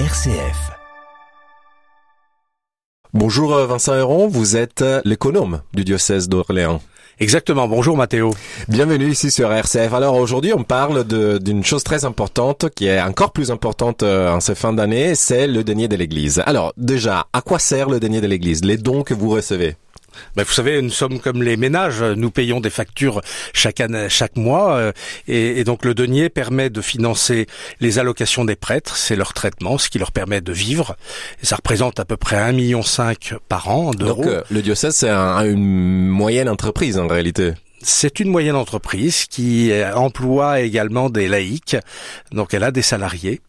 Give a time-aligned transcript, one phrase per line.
[0.00, 0.72] RCF.
[3.12, 6.82] Bonjour euh, Vincent Héron, vous êtes euh, l'économe du diocèse d'Orléans.
[7.20, 7.68] Exactement.
[7.68, 8.34] Bonjour Mathéo.
[8.66, 9.92] Bienvenue ici sur RCF.
[9.92, 14.40] Alors aujourd'hui, on parle d'une chose très importante qui est encore plus importante euh, en
[14.40, 16.42] ces fins d'année, c'est le denier de l'Église.
[16.44, 18.64] Alors déjà, à quoi sert le denier de l'Église?
[18.64, 19.76] Les dons que vous recevez?
[20.36, 22.02] Ben, vous savez, nous sommes comme les ménages.
[22.02, 23.20] Nous payons des factures
[23.52, 24.92] chaque année, chaque mois, euh,
[25.26, 27.46] et, et donc le denier permet de financer
[27.80, 30.96] les allocations des prêtres, c'est leur traitement, ce qui leur permet de vivre.
[31.42, 32.80] Et ça représente à peu près 1,5 million
[33.48, 34.22] par an d'euros.
[34.22, 37.52] Donc euh, le diocèse, c'est un- une moyenne entreprise en réalité.
[37.86, 41.76] C'est une moyenne entreprise qui euh, emploie également des laïcs,
[42.32, 43.40] donc elle a des salariés.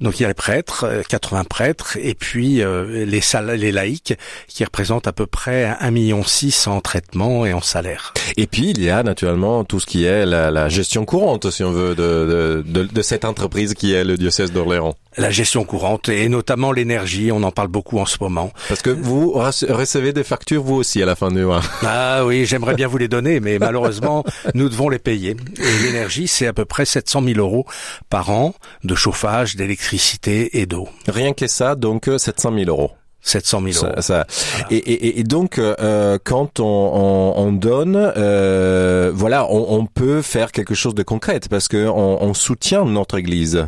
[0.00, 3.20] Donc il y a les prêtres, euh, 80 prêtres, et puis euh, les,
[3.56, 4.14] les laïcs
[4.48, 6.22] qui représentent à peu près 1,6 million
[6.66, 8.12] en traitement et en salaire.
[8.36, 11.62] Et puis il y a naturellement tout ce qui est la, la gestion courante, si
[11.62, 14.94] on veut, de, de- de cette entreprise qui est le diocèse d'Orléans.
[15.18, 18.52] La gestion courante et notamment l'énergie, on en parle beaucoup en ce moment.
[18.68, 21.62] Parce que vous rece- recevez des factures vous aussi à la fin du mois.
[21.82, 25.36] Ah oui, j'aimerais bien vous les donner, mais malheureusement, nous devons les payer.
[25.58, 27.64] Et l'énergie, c'est à peu près 700 000 euros
[28.10, 30.88] par an de chauffage, d'électricité et d'eau.
[31.08, 32.90] Rien que ça, donc euh, 700 000 euros.
[33.28, 33.94] 700 000 euros.
[33.96, 34.26] Ça, ça-
[34.70, 40.22] Et, et- et donc, euh, quand on, on- on donne, euh, voilà, on, on peut
[40.22, 43.66] faire quelque chose de concret parce que on, on soutient notre Église.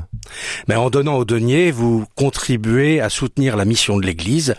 [0.68, 4.54] Mais en donnant au denier, vous contribuez à soutenir la mission de l'Église,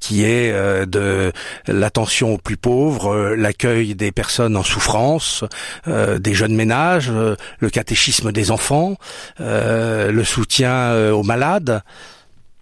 [0.00, 1.32] qui est euh, de
[1.66, 5.44] l'attention aux plus pauvres, euh, l'accueil des personnes en souffrance,
[5.88, 8.96] euh, des jeunes ménages, euh, le catéchisme des enfants,
[9.40, 11.82] euh, le soutien euh, aux malades.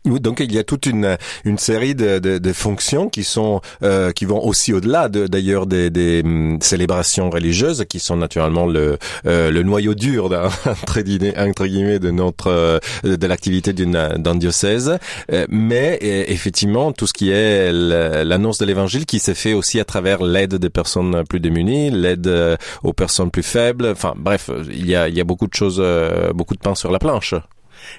[0.07, 4.13] Donc il y a toute une une série de, de, de fonctions qui sont euh,
[4.13, 8.97] qui vont aussi au-delà de- d'ailleurs des, des hum, célébrations religieuses qui sont naturellement le
[9.27, 10.25] euh, le noyau dur
[10.83, 14.99] entre guillemets de notre euh, de l'activité d'un diocèse.
[15.33, 19.81] Euh, mais euh, effectivement tout ce qui est l'annonce de l'évangile qui s'est fait aussi
[19.81, 23.87] à travers l'aide des personnes plus démunies l'aide aux personnes plus faibles.
[23.93, 25.83] Enfin bref il y a il y a beaucoup de choses
[26.35, 27.35] beaucoup de pain sur la planche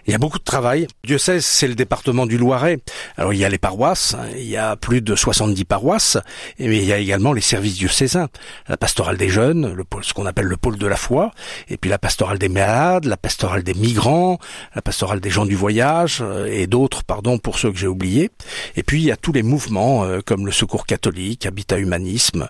[0.08, 0.88] Il y a beaucoup de travail.
[1.04, 2.80] Diocèse, c'est le département du Loiret.
[3.18, 6.18] Alors il y a les paroisses, hein, il y a plus de 70 paroisses,
[6.60, 8.30] mais il y a également les services diocésains,
[8.68, 11.32] la pastorale des jeunes, ce qu'on appelle le pôle de la foi,
[11.70, 14.40] et puis la pastorale des malades, la pastorale des migrants,
[14.76, 18.30] la pastorale des gens du voyage, euh, et d'autres, pardon, pour ceux que j'ai oubliés.
[18.76, 22.48] Et puis il y a tous les mouvements euh, comme le Secours catholique, Habitat Humanisme,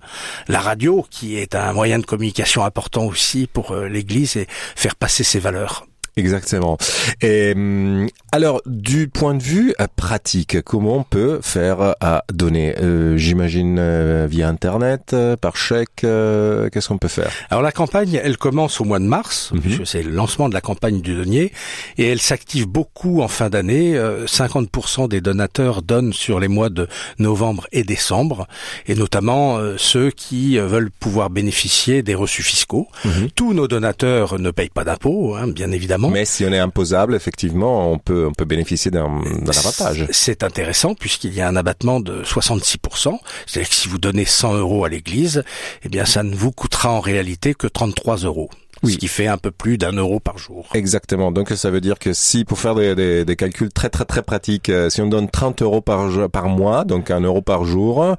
[0.48, 4.96] la radio, qui est un moyen de communication important aussi pour euh, l'Église et faire
[4.96, 5.86] passer ses valeurs.
[6.18, 6.78] Exactement.
[7.22, 12.24] Et hum, alors, du point de vue euh, pratique, comment on peut faire euh, à
[12.34, 16.04] donner Euh, J'imagine euh, via Internet, par chèque.
[16.04, 17.30] euh, Qu'est-ce qu'on peut faire?
[17.50, 19.86] Alors la campagne, elle commence au mois de mars, Mhm.
[19.86, 21.52] c'est le lancement de la campagne du denier,
[21.98, 23.98] et elle s'active beaucoup en fin d'année.
[23.98, 26.88] Euh, 50% des donateurs donnent sur les mois de
[27.20, 28.48] novembre et décembre,
[28.88, 32.88] et notamment ceux qui veulent pouvoir bénéficier des reçus fiscaux.
[33.36, 36.01] Tous nos donateurs ne payent pas d'impôts, hein, bien évidemment.
[36.10, 40.08] Mais si on est imposable, effectivement, on peut on peut bénéficier d'un avantage.
[40.12, 43.18] C'est intéressant puisqu'il y a un abattement de 66%.
[43.46, 45.44] C'est-à-dire que si vous donnez 100 euros à l'église,
[45.84, 48.50] eh bien ça ne vous coûtera en réalité que 33 euros.
[48.84, 48.94] Oui.
[48.94, 50.68] Ce qui fait un peu plus d'un euro par jour.
[50.74, 51.32] Exactement.
[51.32, 54.24] Donc ça veut dire que si pour faire des, des, des calculs très très très
[54.24, 58.16] pratiques, euh, si on donne 30 euros par par mois, donc un euro par jour,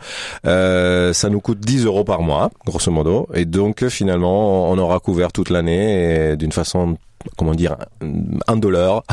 [0.47, 3.29] euh, ça nous coûte 10 euros par mois, grosso modo.
[3.35, 6.97] Et donc finalement, on aura couvert toute l'année d'une façon
[7.37, 7.77] comment dire
[8.47, 9.03] un dollar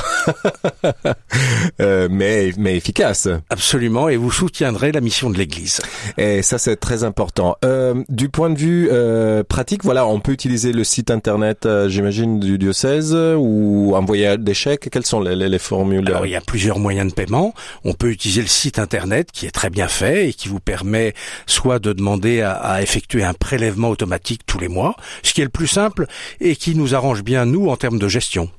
[1.82, 5.82] Euh, mais mais efficace Absolument, et vous soutiendrez la mission de l'Église.
[6.18, 10.32] et ça c'est très important euh, du point de vue euh, pratique voilà on peut
[10.32, 15.36] utiliser le site internet euh, j'imagine du diocèse ou envoyer des chèques quelles sont les,
[15.36, 17.54] les, les formules Alors il y a plusieurs moyens de paiement.
[17.86, 21.14] On peut utiliser le site internet qui est très bien fait et qui vous permet
[21.46, 25.46] soit de demander à, à effectuer un prélèvement automatique tous les mois, ce qui est
[25.46, 26.08] le plus simple
[26.42, 28.50] et qui nous arrange bien nous en termes de gestion.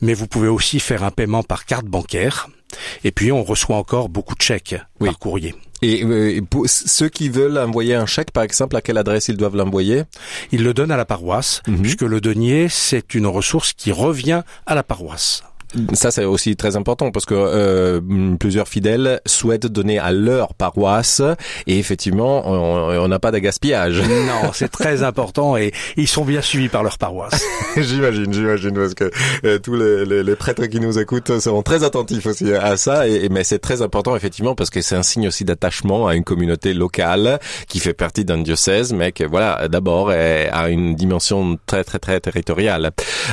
[0.00, 2.48] Mais vous pouvez aussi faire un paiement par carte bancaire.
[3.04, 5.08] Et puis on reçoit encore beaucoup de chèques Oui.
[5.08, 5.54] par courrier.
[5.80, 9.36] Et euh, pour ceux qui veulent envoyer un chèque, par exemple, à quelle adresse ils
[9.36, 10.02] doivent l'envoyer?
[10.50, 11.82] Ils le donnent à la paroisse, Mhm.
[11.82, 15.44] puisque le denier, c'est une ressource qui revient à la paroisse.
[15.92, 18.00] Ça, c'est aussi très important parce que euh,
[18.38, 21.20] plusieurs fidèles souhaitent donner à leur paroisse
[21.66, 24.02] et effectivement, on n'a pas de gaspillage.
[24.28, 27.42] Non, c'est très important et ils sont bien suivis par leur paroisse.
[27.76, 29.10] j'imagine, j'imagine, parce que
[29.44, 33.08] euh, tous les, les, les prêtres qui nous écoutent seront très attentifs aussi à ça.
[33.08, 36.14] Et, et- mais c'est très important effectivement parce que c'est un signe aussi d'attachement à
[36.14, 37.38] une communauté locale
[37.68, 42.20] qui fait partie d'un diocèse, mais que voilà, d'abord a une dimension très très très
[42.20, 42.90] territoriale.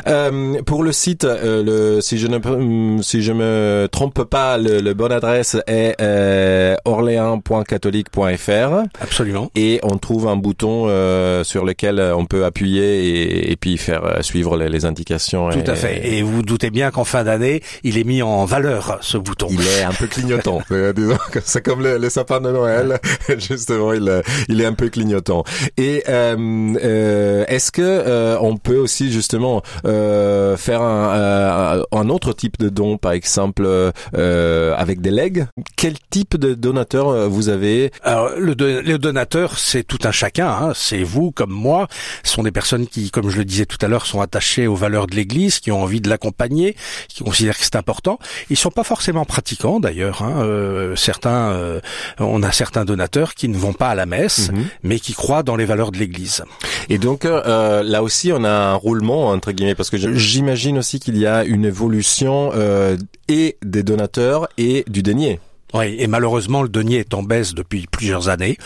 [0.08, 4.58] Euh, pour le site, euh, le, si je je ne si je me trompe pas,
[4.58, 8.84] le, le bonne adresse est euh, orléans.catholique.fr.
[9.00, 9.52] Absolument.
[9.56, 14.04] Et on trouve un bouton euh, sur lequel on peut appuyer et, et puis faire
[14.06, 15.50] euh, suivre les, les indications.
[15.50, 16.08] Tout à fait.
[16.08, 19.48] Et vous, vous doutez bien qu'en fin d'année, il est mis en valeur ce bouton.
[19.52, 20.62] Il est un peu clignotant.
[20.72, 23.00] Euh, disons c'est comme le, le, sapin de Noël.
[23.38, 25.44] Justement, il, il est un peu clignotant.
[25.78, 32.98] Et euh, est-ce que on peut aussi justement faire un, un, autre type de don,
[32.98, 33.68] par exemple
[34.14, 35.48] avec des legs?
[35.76, 37.92] Quel type de donateur vous avez?
[38.04, 40.50] Alors, le, le donateur, c'est tout un chacun.
[40.50, 40.72] Hein.
[40.76, 41.88] C'est vous comme moi.
[42.24, 44.76] Ce sont des personnes qui, comme je le disais tout à l'heure, sont attachées aux
[44.76, 46.76] valeurs de l'Église, qui ont envie de l'accompagner,
[47.08, 48.20] qui considèrent que c'est important.
[48.50, 50.22] Ils sont pas forcément pratiquants d'ailleurs.
[50.22, 50.44] Hein.
[50.44, 51.80] Euh, certains, euh,
[52.20, 54.66] on a certains donateurs qui ne vont pas à la messe, -hmm.
[54.84, 56.44] mais qui croient dans les valeurs de l'Église.
[56.90, 61.00] Et donc euh, là aussi, on a un roulement entre guillemets, parce que j'imagine aussi
[61.00, 62.98] qu'il y a une évolution euh,
[63.28, 65.40] et des donateurs et du denier.
[65.76, 68.58] Oui, et malheureusement, le denier est en baisse depuis plusieurs années,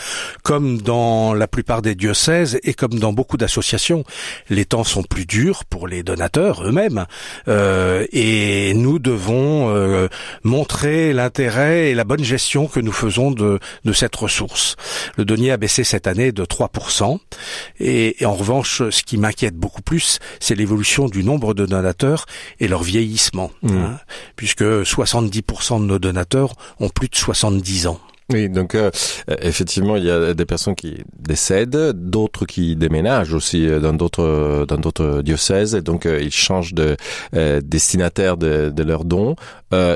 [0.44, 4.04] comme dans la plupart des diocèses et comme dans beaucoup d'associations.
[4.48, 7.06] Les temps sont plus durs pour les donateurs eux-mêmes,
[7.48, 10.06] euh, et nous devons euh,
[10.44, 14.76] montrer l'intérêt et la bonne gestion que nous faisons de, de cette ressource.
[15.16, 17.18] Le denier a baissé cette année de 3%,
[17.80, 22.26] et, et en revanche, ce qui m'inquiète beaucoup plus, c'est l'évolution du nombre de donateurs
[22.60, 23.76] et leur vieillissement, mmh.
[23.76, 23.98] hein,
[24.36, 27.98] puisque 70% de nos donateurs ont plus de 70 ans.
[28.32, 28.90] Oui, donc euh,
[29.40, 34.76] effectivement, il y a des personnes qui décèdent, d'autres qui déménagent aussi dans d'autres dans
[34.76, 36.96] d'autres diocèses, et donc euh, ils changent de
[37.34, 39.34] euh, destinataire de, de leurs dons.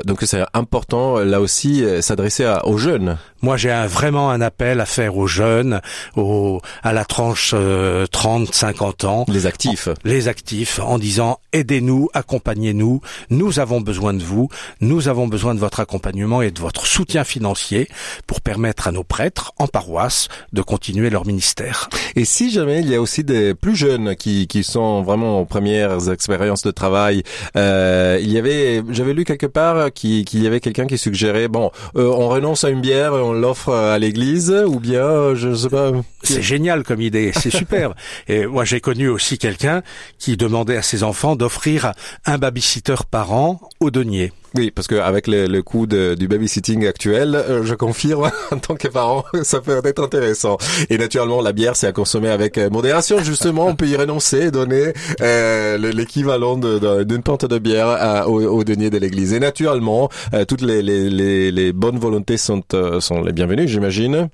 [0.05, 3.17] donc c'est important là aussi s'adresser aux jeunes.
[3.41, 5.81] Moi, j'ai un, vraiment un appel à faire aux jeunes,
[6.15, 13.01] aux, à la tranche 30-50 ans, les actifs, en, les actifs, en disant aidez-nous, accompagnez-nous,
[13.29, 14.49] nous avons besoin de vous,
[14.81, 17.87] nous avons besoin de votre accompagnement et de votre soutien financier
[18.27, 21.89] pour permettre à nos prêtres en paroisse de continuer leur ministère.
[22.15, 25.45] Et si jamais il y a aussi des plus jeunes qui, qui sont vraiment en
[25.45, 27.23] premières expériences de travail,
[27.55, 31.47] euh, il y avait, j'avais lu quelque part qu'il qu y avait quelqu'un qui suggérait,
[31.47, 35.55] bon, euh, on renonce à une bière, on l'offre à l'église, ou bien, je ne
[35.55, 35.91] sais pas.
[36.25, 37.93] C'est génial comme idée, c'est superbe.
[38.27, 39.81] Et moi, j'ai connu aussi quelqu'un
[40.19, 41.91] qui demandait à ses enfants d'offrir
[42.25, 44.31] un babysitter par an au denier.
[44.55, 48.57] Oui, parce que avec le, le coût de, du babysitting actuel, euh, je confirme en
[48.57, 50.57] tant que parent, ça peut être intéressant.
[50.89, 53.21] Et naturellement, la bière, c'est à consommer avec modération.
[53.21, 58.63] Justement, on peut y renoncer, donner euh, l'équivalent d'une pente de bière à, au, au,
[58.63, 59.33] denier de l'église.
[59.33, 62.63] Et naturellement, euh, toutes les, les, les, les, bonnes volontés sont,
[62.99, 64.29] sont les bienvenues, j'imagine.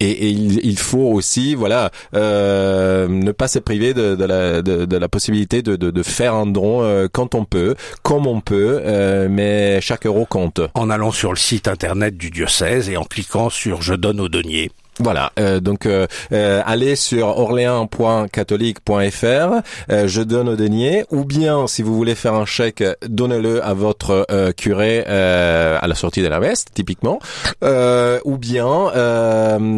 [0.00, 5.08] Et, il, il, faut aussi, voilà, euh, ne pas se priver de, la, de, la
[5.08, 9.80] possibilité de, de, faire un don euh, quand on peut, comme on peut, euh, mais
[9.82, 10.60] chaque euro compte.
[10.74, 14.28] En allant sur le site internet du diocèse et en cliquant sur Je donne au
[14.28, 14.70] denier.
[14.98, 18.92] Voilà, euh, donc euh, euh, allez sur orléans.catholique.fr,
[19.24, 23.72] euh, je donne au denier, ou bien si vous voulez faire un chèque, donnez-le à
[23.72, 27.18] votre euh, curé euh, à la sortie de la messe, typiquement,
[27.62, 28.92] ou bien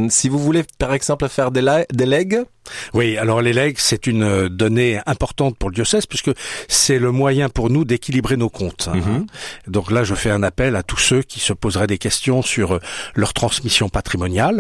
[0.09, 2.43] si vous voulez par exemple faire des, des legs,
[2.95, 6.31] oui, alors les legs, c'est une donnée importante pour le diocèse puisque
[6.69, 8.89] c'est le moyen pour nous d'équilibrer nos comptes.
[8.93, 9.27] -hmm.
[9.69, 12.69] Donc là, je fais un appel à tous ceux qui se poseraient des questions sur
[13.15, 14.59] leur transmission patrimoniale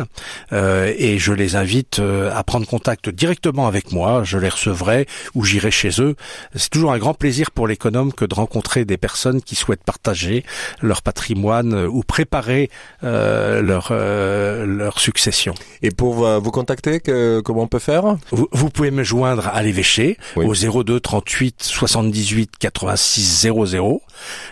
[0.52, 1.97] euh, et je les invite
[2.38, 4.11] à prendre contact directement avec moi.
[4.25, 5.00] Je les recevrai
[5.35, 6.14] ou j'irai chez eux.
[6.54, 10.37] C'est toujours un grand plaisir pour l'économe que de rencontrer des personnes qui souhaitent partager
[10.80, 12.64] leur patrimoine ou préparer
[13.04, 15.54] euh, leur euh, leur succession.
[15.87, 17.91] Et pour vous contacter, que, comment on peut faire?
[18.30, 20.46] Vous, vous, pouvez me joindre à l'évêché oui.
[20.46, 24.02] au 02 38 78 86 00.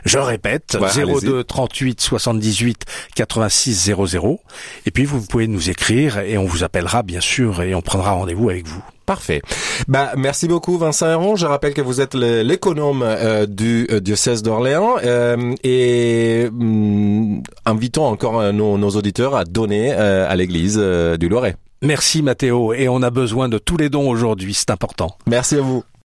[0.05, 4.41] Je répète, ouais, 02 38 78 86 00.
[4.87, 8.13] Et puis vous pouvez nous écrire et on vous appellera bien sûr et on prendra
[8.13, 8.83] rendez-vous avec vous.
[9.11, 9.43] Parfait.
[9.89, 11.35] Bah, merci beaucoup Vincent Héron.
[11.35, 18.05] Je rappelle que vous êtes l'économe euh, du euh, diocèse d'Orléans euh, et hum, invitons
[18.05, 21.57] encore nos, nos, auditeurs à donner à l'église du Loiret.
[21.83, 25.17] Merci Mathéo et on a besoin de tous les dons aujourd'hui, c'est important.
[25.27, 25.83] Merci à vous.